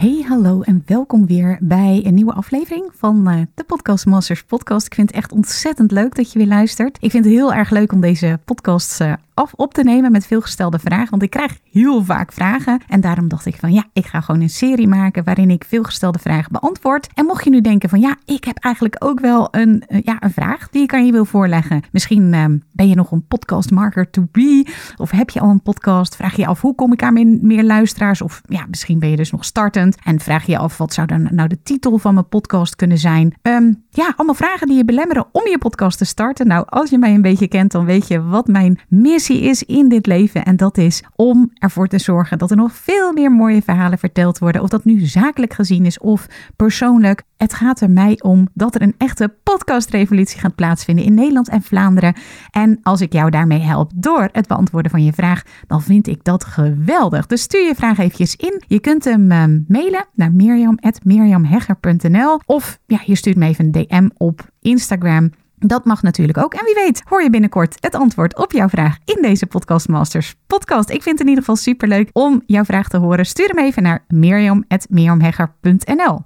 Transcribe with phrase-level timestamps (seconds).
[0.00, 4.86] Hey, hallo en welkom weer bij een nieuwe aflevering van uh, de Podcast Masters podcast.
[4.86, 6.96] Ik vind het echt ontzettend leuk dat je weer luistert.
[7.00, 10.26] Ik vind het heel erg leuk om deze podcast uh, af op te nemen met
[10.26, 11.10] veelgestelde vragen.
[11.10, 12.80] Want ik krijg heel vaak vragen.
[12.88, 16.18] En daarom dacht ik van ja, ik ga gewoon een serie maken waarin ik veelgestelde
[16.18, 17.08] vragen beantwoord.
[17.14, 20.16] En mocht je nu denken van ja, ik heb eigenlijk ook wel een, uh, ja,
[20.20, 21.82] een vraag die ik aan je wil voorleggen.
[21.92, 24.66] Misschien uh, ben je nog een podcast marker to be.
[24.96, 26.16] Of heb je al een podcast?
[26.16, 28.22] Vraag je af hoe kom ik aan meer, luisteraars?
[28.22, 29.96] Of ja, misschien ben je dus nog startend.
[30.04, 33.34] En vraag je af wat zou dan nou de titel van mijn podcast kunnen zijn?
[33.42, 36.46] Um, ja, allemaal vragen die je belemmeren om je podcast te starten.
[36.46, 39.88] Nou, als je mij een beetje kent, dan weet je wat mijn missie is in
[39.88, 40.44] dit leven.
[40.44, 44.38] En dat is om ervoor te zorgen dat er nog veel meer mooie verhalen verteld
[44.38, 44.62] worden.
[44.62, 47.22] Of dat nu zakelijk gezien is of persoonlijk.
[47.40, 51.62] Het gaat er mij om dat er een echte podcastrevolutie gaat plaatsvinden in Nederland en
[51.62, 52.14] Vlaanderen.
[52.50, 56.24] En als ik jou daarmee help door het beantwoorden van je vraag, dan vind ik
[56.24, 57.26] dat geweldig.
[57.26, 58.62] Dus stuur je vraag eventjes in.
[58.66, 64.08] Je kunt hem uh, mailen naar mirjam.mirjamhegger.nl of ja, je stuurt me even een DM
[64.16, 65.30] op Instagram.
[65.58, 66.54] Dat mag natuurlijk ook.
[66.54, 70.34] En wie weet, hoor je binnenkort het antwoord op jouw vraag in deze Podcast Masters
[70.46, 70.90] podcast.
[70.90, 73.26] Ik vind het in ieder geval superleuk om jouw vraag te horen.
[73.26, 76.24] Stuur hem even naar mirjam.mirjamhegger.nl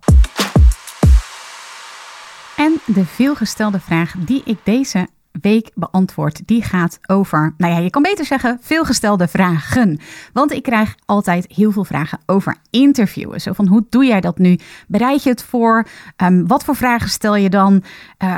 [2.56, 5.08] En de veelgestelde vraag die ik deze
[5.40, 6.46] week beantwoord.
[6.46, 9.98] Die gaat over, nou ja, je kan beter zeggen, veelgestelde vragen.
[10.32, 13.40] Want ik krijg altijd heel veel vragen over interviewen.
[13.40, 14.58] Zo van, hoe doe jij dat nu?
[14.86, 15.86] Bereid je het voor?
[16.16, 17.82] Um, wat voor vragen stel je dan?
[18.24, 18.36] Uh,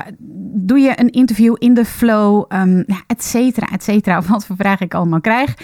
[0.55, 2.45] doe je een interview in de flow?
[2.53, 4.23] Um, et cetera, et cetera.
[4.29, 5.55] Wat voor vragen ik allemaal krijg.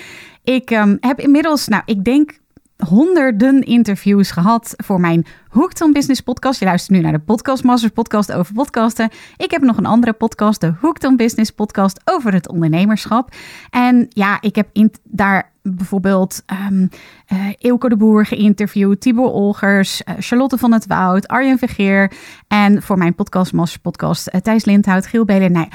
[0.45, 2.41] Ik um, heb inmiddels, nou, ik denk
[2.89, 6.59] honderden interviews gehad voor mijn Hooked Business podcast.
[6.59, 9.11] Je luistert nu naar de Podcast Masters podcast over podcasten.
[9.37, 13.35] Ik heb nog een andere podcast, de Hooked on Business podcast over het ondernemerschap.
[13.71, 16.89] En ja, ik heb in, daar bijvoorbeeld um,
[17.59, 22.13] Eelco de Boer geïnterviewd, Tibor Olgers, uh, Charlotte van het Woud, Arjen Vergeer
[22.49, 25.51] en voor mijn Podcast Masters podcast uh, Thijs Lindhout, Giel Beler.
[25.51, 25.69] Nee,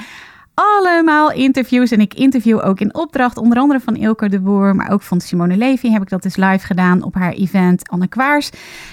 [0.58, 1.90] allemaal interviews.
[1.90, 5.20] En ik interview ook in opdracht, onder andere van Ilke de Boer, maar ook van
[5.20, 8.50] Simone Levy heb ik dat dus live gedaan op haar event Anne Kwaars.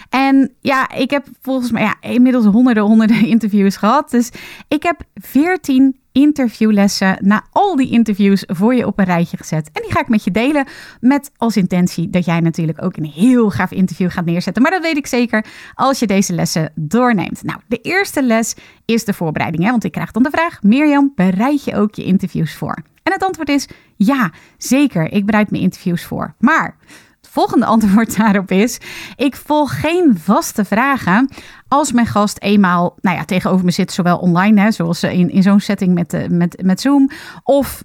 [0.09, 4.11] En ja, ik heb volgens mij ja, inmiddels honderden, honderden interviews gehad.
[4.11, 4.31] Dus
[4.67, 9.69] ik heb 14 interviewlessen na al die interviews voor je op een rijtje gezet.
[9.73, 10.67] En die ga ik met je delen
[10.99, 14.61] met als intentie dat jij natuurlijk ook een heel gaaf interview gaat neerzetten.
[14.61, 17.43] Maar dat weet ik zeker als je deze lessen doorneemt.
[17.43, 18.55] Nou, de eerste les
[18.85, 19.63] is de voorbereiding.
[19.63, 19.69] Hè?
[19.69, 22.83] Want ik krijg dan de vraag, Mirjam, bereid je ook je interviews voor?
[23.03, 25.11] En het antwoord is ja, zeker.
[25.11, 26.35] Ik bereid mijn interviews voor.
[26.39, 26.75] Maar
[27.21, 28.77] volgende antwoord daarop is:
[29.15, 31.29] ik volg geen vaste vragen
[31.75, 35.43] als mijn gast eenmaal nou ja, tegenover me zit, zowel online, hè, zoals in, in
[35.43, 37.09] zo'n setting met, met, met Zoom,
[37.43, 37.83] of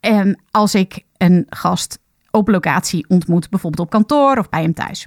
[0.00, 1.98] eh, als ik een gast
[2.30, 5.06] op locatie ontmoet, bijvoorbeeld op kantoor of bij hem thuis.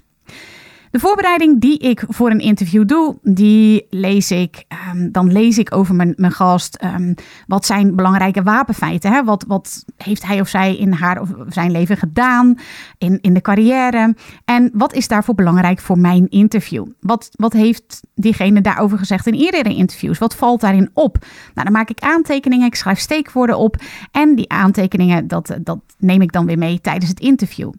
[0.91, 4.65] De voorbereiding die ik voor een interview doe, die lees ik.
[4.93, 6.83] Um, dan lees ik over mijn, mijn gast.
[6.83, 7.13] Um,
[7.47, 9.11] wat zijn belangrijke wapenfeiten?
[9.11, 9.23] Hè?
[9.23, 12.57] Wat, wat heeft hij of zij in haar of zijn leven gedaan?
[12.97, 14.15] In, in de carrière?
[14.45, 16.85] En wat is daarvoor belangrijk voor mijn interview?
[16.99, 20.17] Wat, wat heeft diegene daarover gezegd in eerdere interviews?
[20.17, 21.17] Wat valt daarin op?
[21.53, 22.67] Nou, dan maak ik aantekeningen.
[22.67, 23.75] Ik schrijf steekwoorden op.
[24.11, 27.71] En die aantekeningen, dat, dat neem ik dan weer mee tijdens het interview.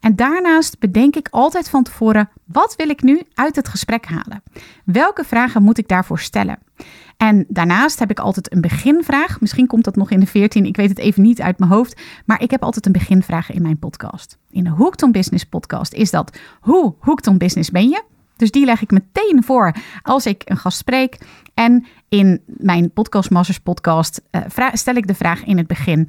[0.00, 4.42] En daarnaast bedenk ik altijd van tevoren wat wil ik nu uit het gesprek halen?
[4.84, 6.58] Welke vragen moet ik daarvoor stellen?
[7.16, 9.40] En daarnaast heb ik altijd een beginvraag.
[9.40, 12.00] Misschien komt dat nog in de 14, ik weet het even niet uit mijn hoofd.
[12.24, 14.38] Maar ik heb altijd een beginvraag in mijn podcast.
[14.50, 18.02] In de Hooked Business podcast is dat: hoe hooked business ben je?
[18.36, 21.18] Dus die leg ik meteen voor als ik een gast spreek.
[21.54, 26.08] En in mijn Podcast Masters podcast uh, stel ik de vraag in het begin.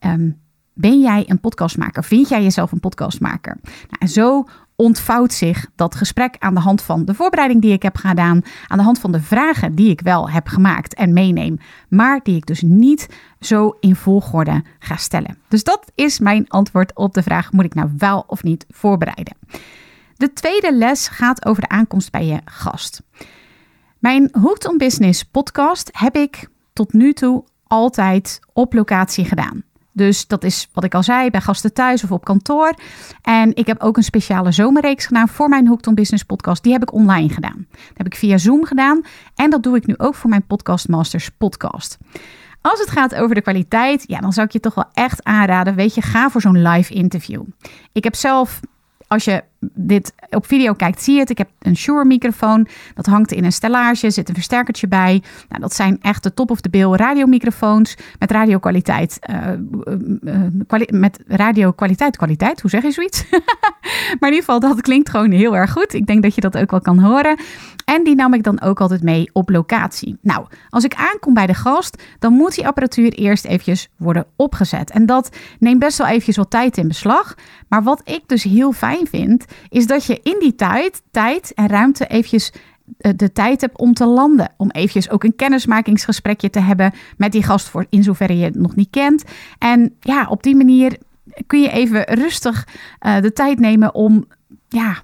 [0.00, 0.41] Um,
[0.74, 2.04] ben jij een podcastmaker?
[2.04, 3.58] Vind jij jezelf een podcastmaker?
[3.62, 4.44] Nou, en zo
[4.76, 8.78] ontvouwt zich dat gesprek aan de hand van de voorbereiding die ik heb gedaan, aan
[8.78, 11.58] de hand van de vragen die ik wel heb gemaakt en meeneem,
[11.88, 13.08] maar die ik dus niet
[13.40, 15.38] zo in volgorde ga stellen.
[15.48, 19.36] Dus dat is mijn antwoord op de vraag: moet ik nou wel of niet voorbereiden?
[20.16, 23.02] De tweede les gaat over de aankomst bij je gast.
[23.98, 29.62] Mijn Hooked on Business podcast heb ik tot nu toe altijd op locatie gedaan.
[29.92, 32.74] Dus dat is wat ik al zei, bij gasten thuis of op kantoor.
[33.22, 36.62] En ik heb ook een speciale zomerreeks gedaan voor mijn Hooked Business podcast.
[36.62, 37.66] Die heb ik online gedaan.
[37.70, 39.02] Dat heb ik via Zoom gedaan.
[39.34, 41.98] En dat doe ik nu ook voor mijn Podcast Masters podcast.
[42.60, 45.74] Als het gaat over de kwaliteit, ja, dan zou ik je toch wel echt aanraden.
[45.74, 47.42] Weet je, ga voor zo'n live interview.
[47.92, 48.60] Ik heb zelf
[49.06, 51.30] als je dit op video kijkt, zie je het.
[51.30, 52.66] Ik heb een Shure microfoon.
[52.94, 55.22] Dat hangt in een stellage, zit een versterkertje bij.
[55.48, 59.18] Nou, dat zijn echt de top of the bill radiomicrofoons met radiokwaliteit.
[59.30, 59.48] Uh,
[60.90, 63.24] met radiokwaliteit, kwaliteit, hoe zeg je zoiets?
[64.18, 65.94] maar in ieder geval, dat klinkt gewoon heel erg goed.
[65.94, 67.36] Ik denk dat je dat ook wel kan horen.
[67.84, 70.18] En die nam ik dan ook altijd mee op locatie.
[70.20, 74.90] Nou, als ik aankom bij de gast, dan moet die apparatuur eerst eventjes worden opgezet.
[74.90, 77.34] En dat neemt best wel eventjes wat tijd in beslag.
[77.68, 81.68] Maar wat ik dus heel fijn vind, is dat je in die tijd, tijd en
[81.68, 82.52] ruimte eventjes
[82.98, 84.52] eh, de tijd hebt om te landen.
[84.56, 88.54] Om eventjes ook een kennismakingsgesprekje te hebben met die gast, voor in zoverre je het
[88.54, 89.24] nog niet kent.
[89.58, 90.98] En ja, op die manier
[91.46, 92.68] kun je even rustig
[93.00, 94.26] uh, de tijd nemen om
[94.68, 95.02] ja,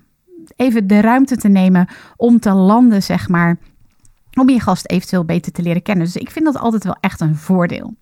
[0.57, 3.59] even de ruimte te nemen om te landen, zeg maar.
[4.33, 6.05] Om je gast eventueel beter te leren kennen.
[6.05, 7.95] Dus ik vind dat altijd wel echt een voordeel.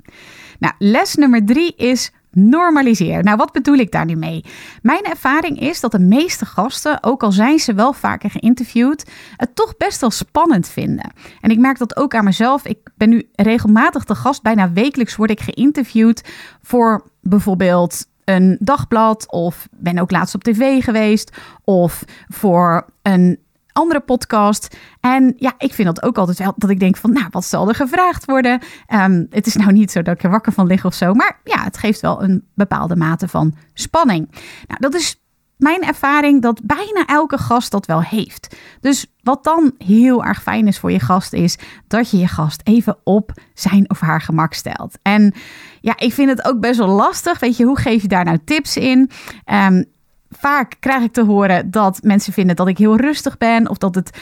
[0.58, 3.22] Nou, les nummer drie is normaliseer.
[3.22, 4.44] Nou, wat bedoel ik daar nu mee?
[4.82, 9.54] Mijn ervaring is dat de meeste gasten, ook al zijn ze wel vaker geïnterviewd, het
[9.54, 11.12] toch best wel spannend vinden.
[11.40, 12.66] En ik merk dat ook aan mezelf.
[12.66, 16.24] Ik ben nu regelmatig de gast, bijna wekelijks word ik geïnterviewd
[16.62, 23.38] voor bijvoorbeeld een dagblad of ben ook laatst op tv geweest of voor een
[23.76, 24.76] andere podcast.
[25.00, 27.68] En ja, ik vind dat ook altijd wel dat ik denk van, nou, wat zal
[27.68, 28.60] er gevraagd worden?
[28.86, 31.40] Ehm, het is nou niet zo dat ik er wakker van lig of zo, maar
[31.44, 34.30] ja, het geeft wel een bepaalde mate van spanning.
[34.66, 35.20] Nou, dat is
[35.56, 38.56] mijn ervaring dat bijna elke gast dat wel heeft.
[38.80, 42.60] Dus wat dan heel erg fijn is voor je gast is dat je je gast
[42.64, 44.98] even op zijn of haar gemak stelt.
[45.02, 45.34] En
[45.80, 47.38] ja, ik vind het ook best wel lastig.
[47.38, 49.10] Weet je, hoe geef je daar nou tips in?
[49.52, 49.84] Um,
[50.30, 53.68] vaak krijg ik te horen dat mensen vinden dat ik heel rustig ben.
[53.68, 54.18] Of dat, het,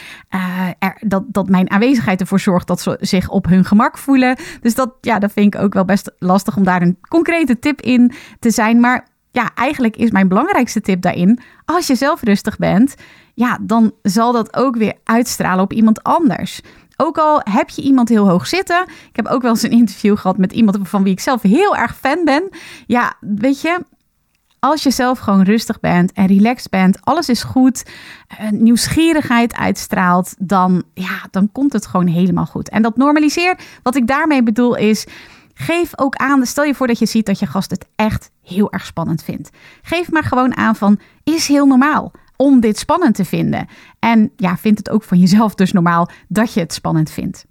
[0.78, 4.36] er, dat, dat mijn aanwezigheid ervoor zorgt dat ze zich op hun gemak voelen.
[4.60, 7.80] Dus dat, ja, dat vind ik ook wel best lastig om daar een concrete tip
[7.80, 8.80] in te zijn.
[8.80, 11.40] Maar ja, eigenlijk is mijn belangrijkste tip daarin.
[11.64, 12.94] Als je zelf rustig bent,
[13.34, 16.60] ja, dan zal dat ook weer uitstralen op iemand anders.
[16.96, 18.82] Ook al heb je iemand heel hoog zitten.
[18.82, 21.76] Ik heb ook wel eens een interview gehad met iemand van wie ik zelf heel
[21.76, 22.48] erg fan ben.
[22.86, 23.84] Ja, weet je,
[24.64, 27.84] als je zelf gewoon rustig bent en relaxed bent, alles is goed,
[28.28, 32.68] eh, nieuwsgierigheid uitstraalt, dan, ja, dan komt het gewoon helemaal goed.
[32.68, 35.06] En dat normaliseert, wat ik daarmee bedoel is,
[35.54, 38.72] geef ook aan, stel je voor dat je ziet dat je gast het echt heel
[38.72, 39.50] erg spannend vindt.
[39.82, 43.66] Geef maar gewoon aan van, is heel normaal om dit spannend te vinden.
[43.98, 47.46] En ja, vind het ook van jezelf dus normaal dat je het spannend vindt.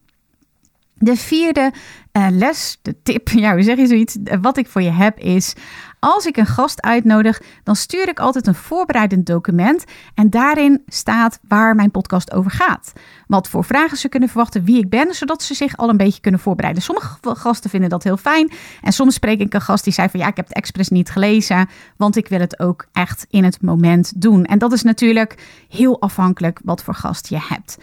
[1.04, 1.72] De vierde
[2.14, 4.18] uh, les, de tip, ja, hoe zeg je zoiets?
[4.42, 5.54] Wat ik voor je heb is,
[6.00, 9.84] als ik een gast uitnodig, dan stuur ik altijd een voorbereidend document.
[10.14, 12.94] En daarin staat waar mijn podcast over gaat.
[13.28, 16.22] Wat voor vragen ze kunnen verwachten, wie ik ben, zodat ze zich al een beetje
[16.22, 16.84] kunnen voorbereiden.
[16.84, 18.52] Sommige gasten vinden dat heel fijn.
[18.82, 21.10] En soms spreek ik een gast die zei van ja, ik heb het expres niet
[21.10, 24.46] gelezen, want ik wil het ook echt in het moment doen.
[24.46, 27.78] En dat is natuurlijk heel afhankelijk wat voor gast je hebt.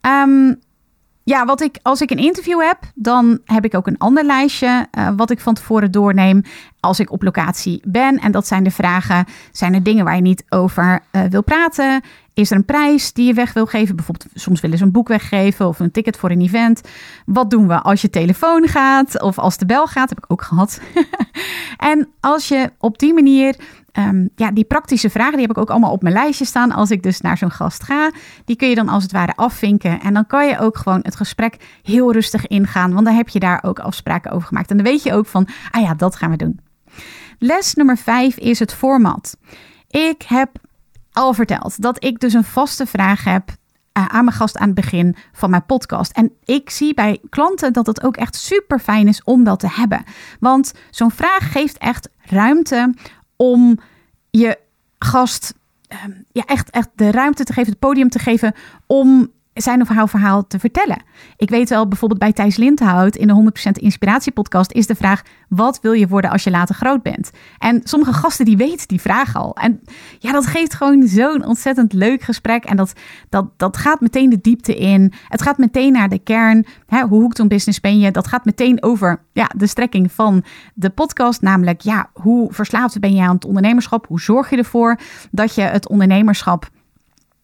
[0.00, 0.58] Um,
[1.28, 4.86] ja, wat ik, als ik een interview heb, dan heb ik ook een ander lijstje
[4.98, 6.42] uh, wat ik van tevoren doorneem
[6.80, 8.18] als ik op locatie ben.
[8.18, 12.02] En dat zijn de vragen: zijn er dingen waar je niet over uh, wil praten?
[12.34, 13.96] Is er een prijs die je weg wil geven?
[13.96, 16.80] Bijvoorbeeld, soms willen ze een boek weggeven of een ticket voor een event.
[17.24, 20.08] Wat doen we als je telefoon gaat of als de bel gaat?
[20.08, 20.80] Heb ik ook gehad.
[21.92, 23.56] en als je op die manier
[23.98, 26.72] um, ja, die praktische vragen, die heb ik ook allemaal op mijn lijstje staan.
[26.72, 28.10] Als ik dus naar zo'n gast ga,
[28.44, 30.00] die kun je dan als het ware afvinken.
[30.00, 33.38] En dan kan je ook gewoon het gesprek heel rustig ingaan, want dan heb je
[33.38, 34.70] daar ook afspraken over gemaakt.
[34.70, 36.60] En dan weet je ook van, ah ja, dat gaan we doen.
[37.38, 39.36] Les nummer vijf is het format.
[39.88, 40.50] Ik heb
[41.12, 43.50] al verteld dat ik dus een vaste vraag heb
[43.98, 46.12] uh, aan mijn gast aan het begin van mijn podcast.
[46.12, 49.68] En ik zie bij klanten dat het ook echt super fijn is om dat te
[49.70, 50.04] hebben.
[50.40, 52.94] Want zo'n vraag geeft echt ruimte
[53.36, 53.78] om
[54.30, 54.58] je
[54.98, 55.54] gast
[55.88, 58.54] ehm, ja, echt, echt de ruimte te geven, het podium te geven
[58.86, 61.02] om zijn of haar verhaal te vertellen.
[61.36, 65.22] Ik weet wel, bijvoorbeeld bij Thijs Lindhout in de 100% Inspiratie podcast is de vraag:
[65.48, 67.30] wat wil je worden als je later groot bent?
[67.58, 69.54] En sommige gasten die weten die vraag al.
[69.56, 69.80] En
[70.18, 72.64] ja, dat geeft gewoon zo'n ontzettend leuk gesprek.
[72.64, 72.92] En dat,
[73.28, 75.12] dat, dat gaat meteen de diepte in.
[75.28, 76.66] Het gaat meteen naar de kern.
[76.86, 78.10] Hè, hoe hoekt een business ben je?
[78.10, 80.44] Dat gaat meteen over ja, de strekking van
[80.74, 81.42] de podcast.
[81.42, 84.06] Namelijk, ja, hoe verslaafd ben je aan het ondernemerschap?
[84.06, 84.98] Hoe zorg je ervoor
[85.30, 86.68] dat je het ondernemerschap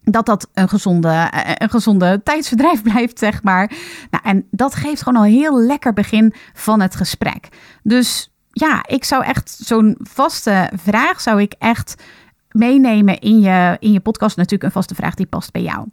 [0.05, 3.73] dat dat een gezonde, een gezonde tijdsverdrijf blijft, zeg maar.
[4.11, 7.49] Nou, en dat geeft gewoon al heel lekker begin van het gesprek.
[7.83, 12.03] Dus ja, ik zou echt zo'n vaste vraag zou ik echt
[12.51, 14.37] meenemen in je, in je podcast.
[14.37, 15.87] Natuurlijk een vaste vraag die past bij jou.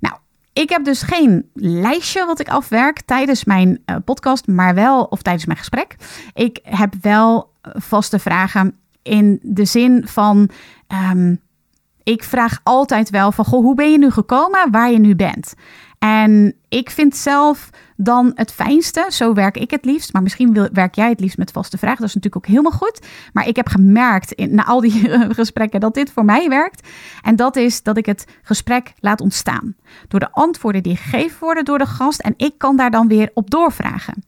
[0.00, 0.16] Nou,
[0.52, 5.22] ik heb dus geen lijstje wat ik afwerk tijdens mijn uh, podcast, maar wel, of
[5.22, 5.96] tijdens mijn gesprek.
[6.34, 10.50] Ik heb wel vaste vragen in de zin van.
[11.12, 11.40] Um,
[12.08, 15.54] ik vraag altijd wel van, goh, hoe ben je nu gekomen waar je nu bent?
[15.98, 20.94] En ik vind zelf dan het fijnste, zo werk ik het liefst, maar misschien werk
[20.94, 23.06] jij het liefst met vaste vragen, dat is natuurlijk ook helemaal goed.
[23.32, 26.88] Maar ik heb gemerkt in, na al die gesprekken dat dit voor mij werkt.
[27.22, 29.74] En dat is dat ik het gesprek laat ontstaan.
[30.08, 33.30] Door de antwoorden die gegeven worden door de gast en ik kan daar dan weer
[33.34, 34.22] op doorvragen.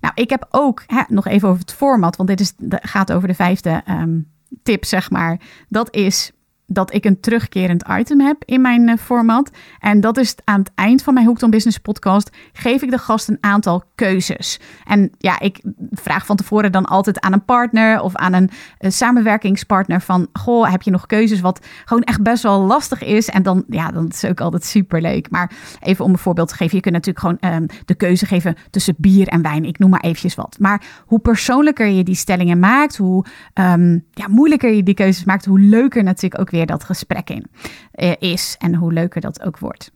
[0.00, 3.28] Nou, ik heb ook, hè, nog even over het format, want dit is, gaat over
[3.28, 4.26] de vijfde um,
[4.62, 5.40] tip, zeg maar.
[5.68, 6.32] Dat is
[6.66, 9.50] dat ik een terugkerend item heb in mijn eh, format.
[9.78, 12.36] En dat is aan het eind van mijn Hooked on Business podcast.
[12.52, 14.60] Geef ik de gast een aantal keuzes.
[14.84, 20.00] En ja, ik vraag van tevoren dan altijd aan een partner of aan een, samenwerkingspartner
[20.00, 20.28] van...
[20.32, 23.28] Goh, heb je nog keuzes wat gewoon echt best wel lastig is?
[23.28, 25.30] En dan, ja, dan is het ook altijd super leuk.
[25.30, 26.76] Maar even om een voorbeeld te geven.
[26.76, 29.64] Je kunt natuurlijk gewoon um, de keuze geven tussen bier en wijn.
[29.64, 30.56] Ik noem maar eventjes wat.
[30.58, 35.44] Maar hoe persoonlijker je die stellingen maakt, hoe um, ja, moeilijker je die keuzes maakt,
[35.44, 37.46] hoe leuker natuurlijk ook dat gesprek in
[37.94, 39.90] uh, is en hoe leuker dat ook wordt.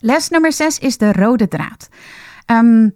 [0.00, 1.88] Les nummer 6 is de rode draad.
[2.46, 2.94] Um,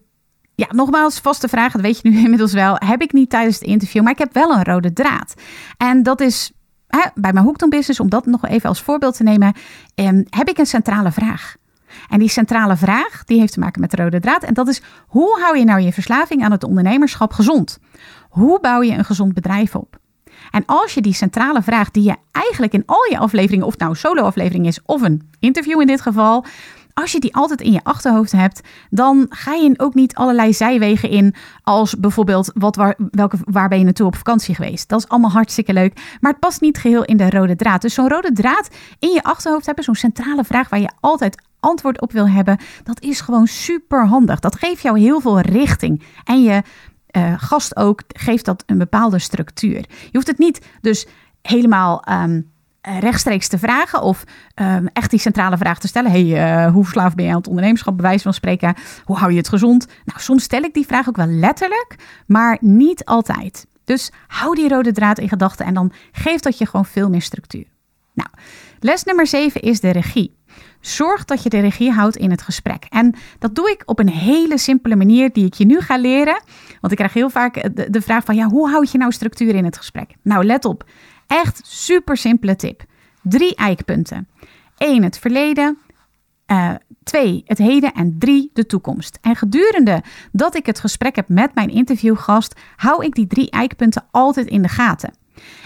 [0.54, 2.76] ja, nogmaals, vaste vraag, dat weet je nu inmiddels wel.
[2.78, 5.34] Heb ik niet tijdens het interview, maar ik heb wel een rode draad.
[5.76, 6.52] En dat is
[6.86, 9.54] hè, bij mijn Hooked Business, om dat nog even als voorbeeld te nemen,
[9.94, 11.56] um, heb ik een centrale vraag.
[12.08, 14.42] En die centrale vraag, die heeft te maken met de rode draad.
[14.42, 17.78] En dat is, hoe hou je nou je verslaving aan het ondernemerschap gezond?
[18.28, 19.98] Hoe bouw je een gezond bedrijf op?
[20.54, 23.90] En als je die centrale vraag die je eigenlijk in al je afleveringen, of nou
[23.90, 26.44] een solo-aflevering is of een interview in dit geval,
[26.92, 31.08] als je die altijd in je achterhoofd hebt, dan ga je ook niet allerlei zijwegen
[31.10, 31.34] in.
[31.62, 34.88] Als bijvoorbeeld, wat, waar, welke, waar ben je naartoe op vakantie geweest?
[34.88, 36.18] Dat is allemaal hartstikke leuk.
[36.20, 37.82] Maar het past niet geheel in de rode draad.
[37.82, 38.68] Dus zo'n rode draad
[38.98, 43.00] in je achterhoofd hebben, zo'n centrale vraag waar je altijd antwoord op wil hebben, dat
[43.00, 44.40] is gewoon super handig.
[44.40, 46.02] Dat geeft jou heel veel richting.
[46.24, 46.62] En je
[47.16, 49.84] uh, gast ook geeft dat een bepaalde structuur.
[49.88, 51.06] Je hoeft het niet dus
[51.42, 52.52] helemaal um,
[52.82, 56.10] rechtstreeks te vragen of um, echt die centrale vraag te stellen.
[56.10, 57.96] hey, uh, hoe verslaafd ben je aan het ondernemerschap?
[57.96, 59.86] Bij wijze van spreken, hoe hou je het gezond?
[60.04, 63.66] Nou, soms stel ik die vraag ook wel letterlijk, maar niet altijd.
[63.84, 67.22] Dus hou die rode draad in gedachten en dan geeft dat je gewoon veel meer
[67.22, 67.66] structuur.
[68.12, 68.28] Nou,
[68.78, 70.36] les nummer 7 is de regie.
[70.80, 72.86] Zorg dat je de regie houdt in het gesprek.
[72.88, 76.42] En dat doe ik op een hele simpele manier die ik je nu ga leren.
[76.80, 79.54] Want ik krijg heel vaak de, de vraag van, ja, hoe houd je nou structuur
[79.54, 80.14] in het gesprek?
[80.22, 80.84] Nou, let op.
[81.26, 82.84] Echt super simpele tip.
[83.22, 84.28] Drie eikpunten.
[84.78, 85.78] Eén, het verleden.
[86.46, 86.70] Uh,
[87.02, 87.92] twee, het heden.
[87.92, 89.18] En drie, de toekomst.
[89.20, 94.04] En gedurende dat ik het gesprek heb met mijn interviewgast, hou ik die drie eikpunten
[94.10, 95.14] altijd in de gaten.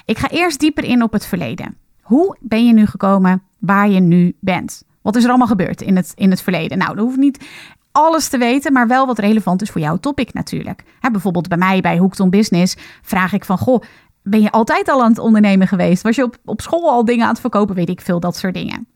[0.05, 1.77] Ik ga eerst dieper in op het verleden.
[2.03, 4.83] Hoe ben je nu gekomen waar je nu bent?
[5.03, 6.79] Wat is er allemaal gebeurd in het, in het verleden?
[6.79, 7.47] Nou, dat hoeft niet
[7.93, 10.83] alles te weten, maar wel wat relevant is voor jouw topic natuurlijk.
[11.13, 13.83] bijvoorbeeld bij mij, bij Hooked Business, vraag ik van, goh,
[14.23, 16.03] ben je altijd al aan het ondernemen geweest?
[16.03, 17.75] Was je op, op school al dingen aan het verkopen?
[17.75, 18.87] Weet ik veel, dat soort dingen.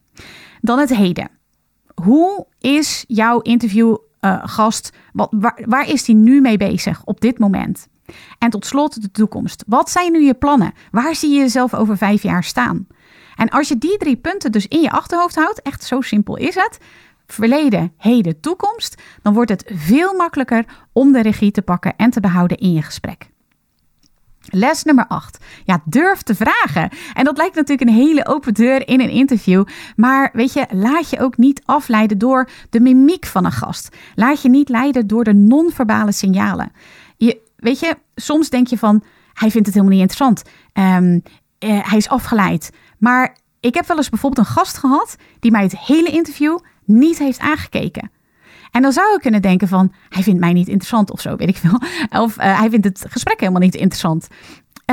[0.60, 1.30] Dan het heden.
[1.94, 7.38] Hoe is jouw interviewgast, uh, wat, waar, waar is hij nu mee bezig op dit
[7.38, 7.88] moment?
[8.38, 9.64] En tot slot de toekomst.
[9.66, 10.72] Wat zijn nu je plannen?
[10.90, 12.86] Waar zie je jezelf over vijf jaar staan?
[13.36, 16.54] En als je die drie punten dus in je achterhoofd houdt, echt zo simpel is
[16.54, 16.78] het,
[17.26, 22.20] verleden, heden, toekomst, dan wordt het veel makkelijker om de regie te pakken en te
[22.20, 23.30] behouden in je gesprek.
[24.44, 25.44] Les nummer 8.
[25.64, 26.90] Ja, durf te vragen.
[27.14, 29.64] En dat lijkt natuurlijk een hele open deur in een interview.
[29.96, 33.96] Maar weet je, laat je ook niet afleiden door de mimiek van een gast.
[34.14, 36.72] Laat je niet leiden door de non-verbale signalen.
[37.16, 40.42] Je, weet je, soms denk je van, hij vindt het helemaal niet interessant.
[40.72, 41.22] Um,
[41.58, 42.70] hij is afgeleid.
[43.02, 47.18] Maar ik heb wel eens bijvoorbeeld een gast gehad die mij het hele interview niet
[47.18, 48.10] heeft aangekeken.
[48.70, 51.48] En dan zou ik kunnen denken van, hij vindt mij niet interessant of zo, weet
[51.48, 51.80] ik veel.
[52.22, 54.28] Of uh, hij vindt het gesprek helemaal niet interessant.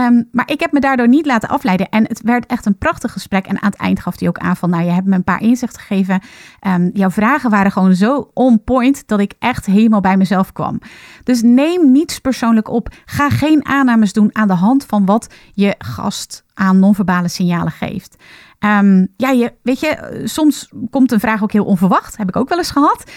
[0.08, 1.90] Um, maar ik heb me daardoor niet laten afleiden.
[1.90, 3.46] En het werd echt een prachtig gesprek.
[3.46, 5.42] En aan het eind gaf hij ook aan van, nou, je hebt me een paar
[5.42, 6.22] inzichten gegeven.
[6.68, 10.80] Um, jouw vragen waren gewoon zo on point dat ik echt helemaal bij mezelf kwam.
[11.24, 12.90] Dus neem niets persoonlijk op.
[13.06, 18.16] Ga geen aannames doen aan de hand van wat je gast aan non-verbale signalen geeft.
[18.60, 22.18] Um, ja, je, weet je, soms komt een vraag ook heel onverwacht.
[22.18, 23.12] Heb ik ook wel eens gehad.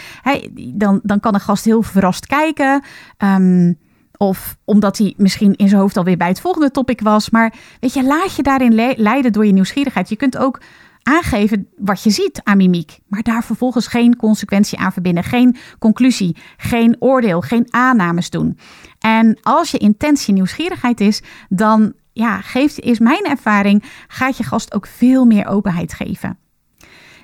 [0.55, 2.83] Dan, dan kan een gast heel verrast kijken.
[3.19, 3.79] Um,
[4.23, 7.31] of omdat hij misschien in zijn hoofd alweer bij het volgende topic was.
[7.31, 10.09] Maar weet je, laat je daarin leiden door je nieuwsgierigheid.
[10.09, 10.61] Je kunt ook
[11.03, 16.37] aangeven wat je ziet aan mimiek, maar daar vervolgens geen consequentie aan verbinden, geen conclusie,
[16.57, 18.59] geen oordeel, geen aannames doen.
[18.99, 24.75] En als je intentie nieuwsgierigheid is, dan ja, geeft, is mijn ervaring, gaat je gast
[24.75, 26.39] ook veel meer openheid geven.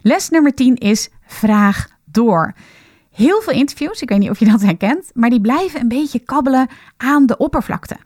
[0.02, 2.54] Les nummer 10 is vraag door.
[3.18, 6.18] Heel veel interviews, ik weet niet of je dat herkent, maar die blijven een beetje
[6.18, 7.96] kabbelen aan de oppervlakte.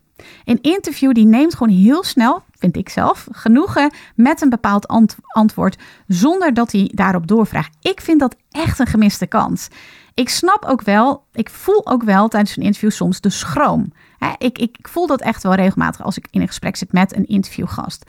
[0.44, 4.86] Een interview die neemt gewoon heel snel, vind ik zelf, genoegen met een bepaald
[5.26, 7.76] antwoord zonder dat hij daarop doorvraagt.
[7.80, 9.68] Ik vind dat echt een gemiste kans.
[10.14, 13.92] Ik snap ook wel, ik voel ook wel tijdens een interview soms de schroom.
[14.38, 17.16] ik, ik, ik voel dat echt wel regelmatig als ik in een gesprek zit met
[17.16, 18.04] een interviewgast.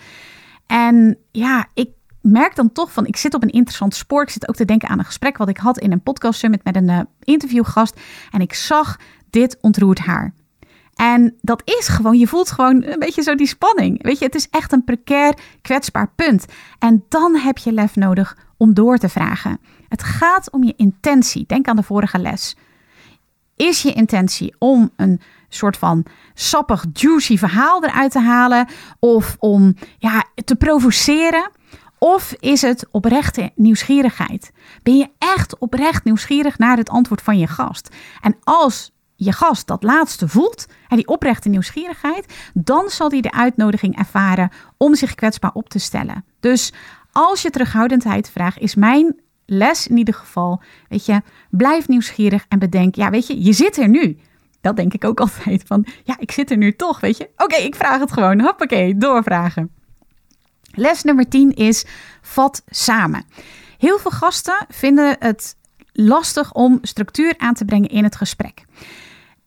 [0.68, 1.90] En ja, ik
[2.24, 4.22] merk dan toch van, ik zit op een interessant spoor.
[4.22, 6.64] Ik zit ook te denken aan een gesprek wat ik had in een podcast summit
[6.64, 8.00] met een uh, interviewgast.
[8.32, 8.98] En ik zag,
[9.30, 10.34] dit ontroert haar.
[10.96, 14.04] En dat is gewoon, je voelt gewoon een beetje zo die spanning.
[14.04, 16.46] Weet je, het is echt een precair, kwetsbaar punt.
[16.80, 19.60] En dan heb je lef nodig om door te vragen.
[19.88, 21.46] Het gaat om je intentie.
[21.48, 22.56] Denk aan de vorige les.
[23.56, 28.68] Is je intentie om een soort van sappig, juicy verhaal eruit te halen?
[29.00, 31.52] Of om ja, te provoceren?
[32.04, 34.52] Of is het oprechte nieuwsgierigheid?
[34.82, 37.96] Ben je echt oprecht nieuwsgierig naar het antwoord van je gast?
[38.22, 43.32] En als je gast dat laatste voelt, en die oprechte nieuwsgierigheid, dan zal hij de
[43.32, 46.26] uitnodiging ervaren om zich kwetsbaar op te stellen.
[46.40, 46.74] Dus
[47.12, 52.60] als je terughoudendheid vraagt, is mijn les in ieder geval, weet je, blijf nieuwsgierig en
[52.60, 54.18] bedenk, ja, weet je, je zit er nu.
[54.62, 57.30] Dat denk ik ook altijd van, ja, ik zit er nu toch, weet je.
[57.38, 58.42] Oké, ik vraag het gewoon.
[58.42, 59.82] Hoppakee, doorvragen.
[60.76, 61.86] Les nummer 10 is
[62.22, 63.24] vat samen.
[63.78, 65.56] Heel veel gasten vinden het
[65.92, 68.66] lastig om structuur aan te brengen in het gesprek.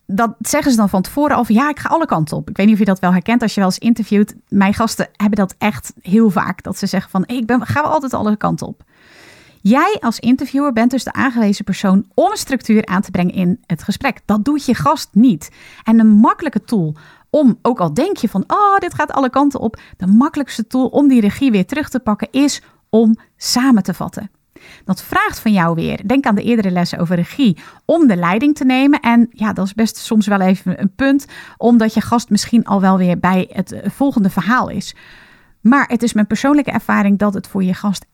[0.06, 2.50] Dat zeggen ze dan van tevoren al ja, ik ga alle kanten op.
[2.50, 4.35] Ik weet niet of je dat wel herkent als je wel eens interviewt.
[4.49, 6.62] Mijn gasten hebben dat echt heel vaak.
[6.62, 8.85] Dat ze zeggen van ik ben, gaan altijd alle kanten op.
[9.61, 13.83] Jij als interviewer bent dus de aangewezen persoon om structuur aan te brengen in het
[13.83, 14.21] gesprek.
[14.25, 15.50] Dat doet je gast niet.
[15.85, 16.97] En een makkelijke tool
[17.36, 20.86] om, ook al denk je van, oh, dit gaat alle kanten op, de makkelijkste tool
[20.86, 24.30] om die regie weer terug te pakken is om samen te vatten.
[24.84, 28.54] Dat vraagt van jou weer, denk aan de eerdere lessen over regie, om de leiding
[28.54, 29.00] te nemen.
[29.00, 32.80] En ja, dat is best soms wel even een punt, omdat je gast misschien al
[32.80, 34.94] wel weer bij het volgende verhaal is.
[35.60, 38.06] Maar het is mijn persoonlijke ervaring dat het voor je gast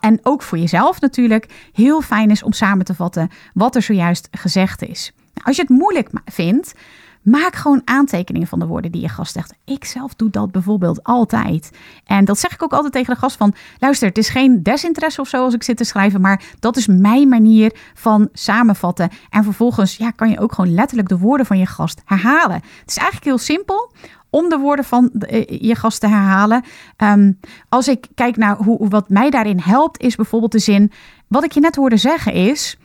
[0.00, 4.28] en ook voor jezelf natuurlijk heel fijn is om samen te vatten wat er zojuist
[4.30, 5.12] gezegd is.
[5.44, 6.74] Als je het moeilijk vindt,
[7.22, 9.54] Maak gewoon aantekeningen van de woorden die je gast zegt.
[9.64, 11.70] Ik zelf doe dat bijvoorbeeld altijd.
[12.04, 13.54] En dat zeg ik ook altijd tegen de gast van...
[13.78, 16.20] luister, het is geen desinteresse of zo als ik zit te schrijven...
[16.20, 19.10] maar dat is mijn manier van samenvatten.
[19.30, 22.56] En vervolgens ja, kan je ook gewoon letterlijk de woorden van je gast herhalen.
[22.80, 23.92] Het is eigenlijk heel simpel
[24.30, 26.64] om de woorden van eh, je gast te herhalen.
[26.96, 27.32] Ehm,
[27.68, 30.92] als ik kijk naar hoe, wat mij daarin helpt, is bijvoorbeeld de zin...
[31.28, 32.76] wat ik je net hoorde zeggen is...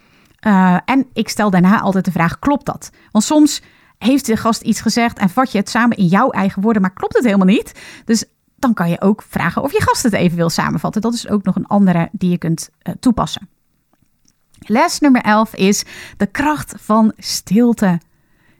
[0.41, 2.89] Uh, en ik stel daarna altijd de vraag, klopt dat?
[3.11, 3.61] Want soms
[3.97, 6.93] heeft de gast iets gezegd en vat je het samen in jouw eigen woorden, maar
[6.93, 7.71] klopt het helemaal niet?
[8.05, 11.01] Dus dan kan je ook vragen of je gast het even wil samenvatten.
[11.01, 13.49] Dat is ook nog een andere die je kunt uh, toepassen.
[14.59, 15.83] Les nummer 11 is
[16.17, 17.99] de kracht van stilte.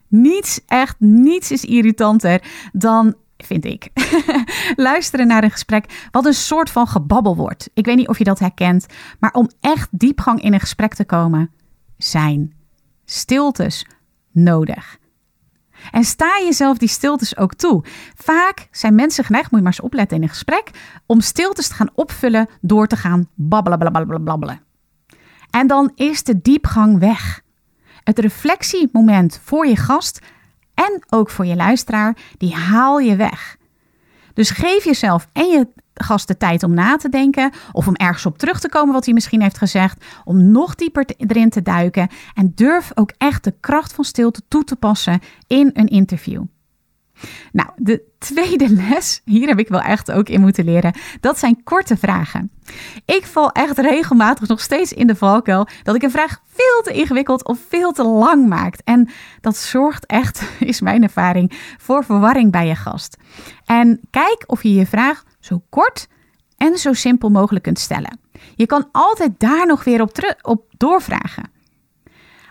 [0.08, 2.42] Niets, echt niets is irritanter
[2.74, 3.90] dan vind ik.
[4.76, 7.70] Luisteren naar een gesprek wat een soort van gebabbel wordt.
[7.74, 8.86] Ik weet niet of je dat herkent,
[9.20, 11.52] maar om echt diepgang in een gesprek te komen,
[11.98, 12.54] zijn
[13.06, 13.86] stiltes
[14.32, 14.98] nodig.
[15.92, 17.84] En sta jezelf die stiltes ook toe.
[18.16, 20.72] Vaak zijn mensen geneigd, moet je maar eens opletten in een gesprek,
[21.06, 24.62] om stiltes te gaan opvullen door te gaan babbelen, babbelen, babbelen.
[25.50, 27.42] En dan is de diepgang weg.
[28.04, 30.20] Het reflectiemoment voor je gast
[30.74, 33.58] en ook voor je luisteraar, die haal je weg.
[34.34, 35.68] Dus geef jezelf en je
[36.04, 39.06] gast de tijd om na te denken of om ergens op terug te komen wat
[39.06, 43.54] hij misschien heeft gezegd, om nog dieper erin te duiken en durf ook echt de
[43.60, 46.44] kracht van stilte toe te passen in een interview.
[47.52, 51.64] Nou, de tweede les, hier heb ik wel echt ook in moeten leren, dat zijn
[51.64, 52.52] korte vragen.
[53.06, 56.92] Ik val echt regelmatig nog steeds in de valkuil dat ik een vraag veel te
[56.92, 58.76] ingewikkeld of veel te lang maak.
[58.84, 59.10] En
[59.42, 63.18] dat zorgt echt, is mijn ervaring, voor verwarring bij je gast.
[63.66, 66.08] En kijk of je je vraag zo kort
[66.58, 68.20] en zo simpel mogelijk kunt stellen.
[68.56, 71.52] Je kan altijd daar nog weer op, op doorvragen.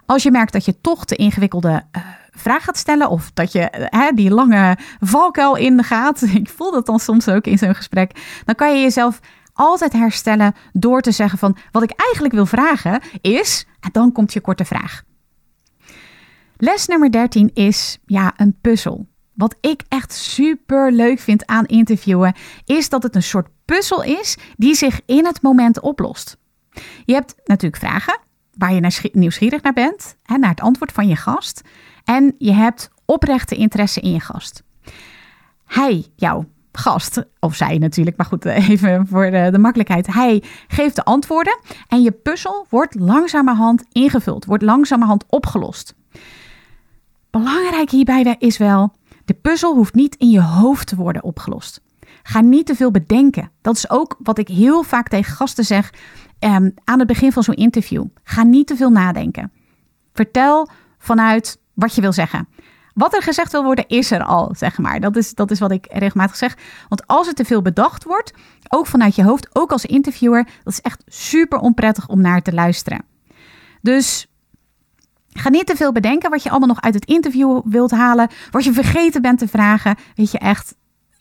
[0.07, 3.89] Als je merkt dat je toch te ingewikkelde uh, vraag gaat stellen of dat je
[3.91, 8.55] uh, die lange valkuil ingaat, ik voel dat dan soms ook in zo'n gesprek, dan
[8.55, 9.21] kan je jezelf
[9.53, 14.33] altijd herstellen door te zeggen van wat ik eigenlijk wil vragen is, en dan komt
[14.33, 15.03] je korte vraag.
[16.57, 19.07] Les nummer 13 is ja, een puzzel.
[19.37, 24.37] Wat ik echt super leuk vind aan interviewen, is dat het een soort puzzel is
[24.57, 26.37] die zich in het moment oplost.
[27.05, 28.18] Je hebt natuurlijk vragen
[28.55, 31.62] waar je nieuwsgierig naar bent, hè, naar het antwoord van je gast.
[32.05, 34.62] En je hebt oprechte interesse in je gast.
[35.64, 40.07] Hij, jouw gast, of zij natuurlijk, maar goed, even voor de, de, makkelijkheid.
[40.07, 45.94] Hij geeft de antwoorden en je puzzel wordt langzamerhand ingevuld, wordt langzamerhand opgelost.
[47.31, 48.92] Belangrijk hierbij is wel,
[49.27, 51.81] de puzzel hoeft niet in je hoofd te worden opgelost.
[52.23, 53.51] Ga niet te veel bedenken.
[53.62, 55.93] Dat is ook wat ik heel vaak tegen gasten zeg
[56.41, 58.05] um, aan het begin van zo'n interview.
[58.23, 59.53] Ga niet te veel nadenken.
[60.12, 62.49] Vertel vanuit wat je wil zeggen.
[62.95, 65.01] Wat er gezegd wil worden, is er al, zeg maar.
[65.01, 66.57] Dat is, dat is wat ik regelmatig zeg.
[66.89, 68.33] Want als er te veel bedacht wordt,
[68.69, 72.53] ook vanuit je hoofd, ook als interviewer, dat is echt super onprettig om naar te
[72.53, 73.05] luisteren.
[73.81, 74.27] Dus
[75.38, 78.64] ga niet te veel bedenken wat je allemaal nog uit het interview wilt halen, wat
[78.64, 79.96] je vergeten bent te vragen.
[80.14, 80.75] Weet je echt,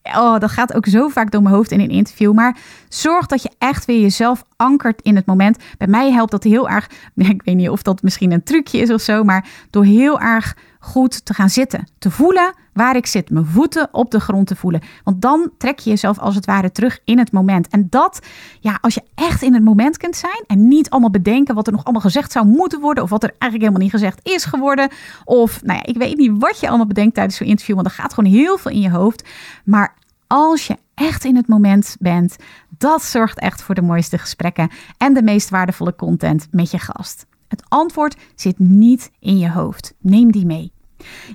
[0.03, 2.33] oh, dat gaat ook zo vaak door mijn hoofd in een interview.
[2.33, 2.57] Maar
[2.95, 5.57] zorg dat je echt weer jezelf ankert in het moment.
[5.77, 6.89] Bij mij helpt dat heel erg.
[7.15, 10.55] Ik weet niet of dat misschien een trucje is of zo, maar door heel erg
[10.79, 11.87] goed te gaan zitten.
[11.97, 13.29] Te voelen waar ik zit.
[13.29, 14.81] Mijn voeten op de grond te voelen.
[15.03, 17.67] Want dan trek je jezelf als het ware terug in het moment.
[17.67, 18.19] En dat,
[18.59, 21.73] ja, als je echt in het moment kunt zijn en niet allemaal bedenken wat er
[21.73, 23.03] nog allemaal gezegd zou moeten worden.
[23.03, 24.89] Of wat er eigenlijk helemaal niet gezegd is geworden.
[25.23, 27.75] Of, nou ja, ik weet niet wat je allemaal bedenkt tijdens zo'n interview.
[27.75, 29.27] Want er gaat gewoon heel veel in je hoofd.
[29.63, 29.95] Maar
[30.27, 32.35] als je echt in het moment bent,
[32.77, 37.25] dat zorgt echt voor de mooiste gesprekken en de meest waardevolle content met je gast.
[37.47, 39.93] Het antwoord zit niet in je hoofd.
[39.99, 40.71] Neem die mee.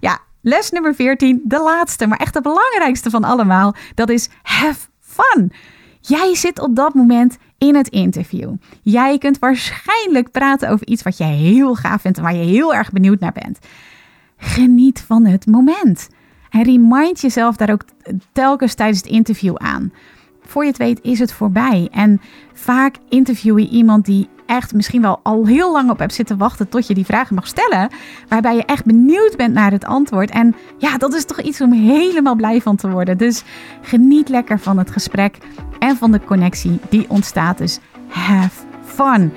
[0.00, 3.74] Ja, les nummer 14, de laatste, maar echt de belangrijkste van allemaal.
[3.94, 5.52] Dat is have fun.
[6.00, 8.52] Jij zit op dat moment in het interview.
[8.82, 12.74] Jij kunt waarschijnlijk praten over iets wat jij heel gaaf vindt en waar je heel
[12.74, 13.58] erg benieuwd naar bent.
[14.36, 16.08] Geniet van het moment.
[16.50, 17.84] En remind jezelf daar ook
[18.32, 19.92] telkens tijdens het interview aan.
[20.42, 21.88] Voor je het weet is het voorbij.
[21.92, 22.20] En
[22.52, 26.68] vaak interview je iemand die echt misschien wel al heel lang op hebt zitten wachten
[26.68, 27.90] tot je die vragen mag stellen.
[28.28, 30.30] Waarbij je echt benieuwd bent naar het antwoord.
[30.30, 33.18] En ja, dat is toch iets om helemaal blij van te worden.
[33.18, 33.42] Dus
[33.82, 35.38] geniet lekker van het gesprek
[35.78, 37.58] en van de connectie die ontstaat.
[37.58, 39.32] Dus have fun.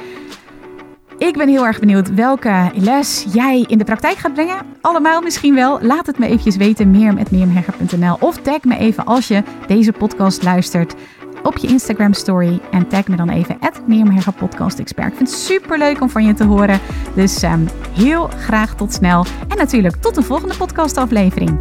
[1.28, 4.66] Ik ben heel erg benieuwd welke les jij in de praktijk gaat brengen.
[4.82, 5.82] Allemaal misschien wel.
[5.82, 6.92] Laat het me eventjes weten.
[6.92, 10.96] Meer met meermhegger.nl of tag me even als je deze podcast luistert
[11.44, 12.60] op je Instagram story.
[12.72, 15.08] En tag me dan even at Podcast Expert.
[15.08, 16.80] Ik vind het super leuk om van je te horen.
[17.16, 19.26] Dus um, heel graag tot snel.
[19.48, 21.60] En natuurlijk tot de volgende podcastaflevering.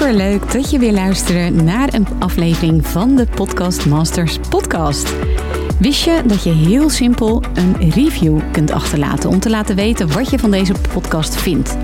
[0.00, 5.14] Super leuk dat je weer luistert naar een aflevering van de Podcast Masters podcast.
[5.78, 10.30] Wist je dat je heel simpel een review kunt achterlaten om te laten weten wat
[10.30, 11.76] je van deze podcast vindt?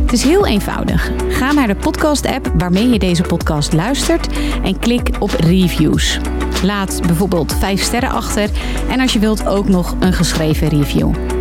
[0.00, 1.10] Het is heel eenvoudig.
[1.28, 4.28] Ga naar de podcast-app waarmee je deze podcast luistert
[4.62, 6.18] en klik op reviews.
[6.62, 8.50] Laat bijvoorbeeld 5 sterren achter
[8.88, 11.39] en als je wilt ook nog een geschreven review.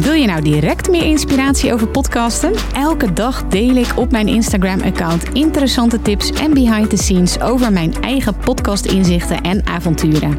[0.00, 2.52] Wil je nou direct meer inspiratie over podcasten?
[2.72, 7.94] Elke dag deel ik op mijn Instagram-account interessante tips en behind the scenes over mijn
[8.00, 10.38] eigen podcast-inzichten en avonturen.